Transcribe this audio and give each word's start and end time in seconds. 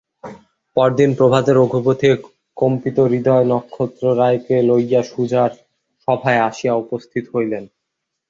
পরদিন 0.77 1.11
প্রভাতে 1.15 1.51
রঘুপতি 1.53 2.09
কম্পিতহৃদয় 2.57 3.45
নক্ষত্ররায়কে 3.51 4.55
লইয়া 4.69 5.01
সুজার 5.03 5.51
সভায় 6.03 6.41
আসিয়া 6.49 6.73
উপস্থিত 6.75 7.23
হইলেন। 7.33 7.63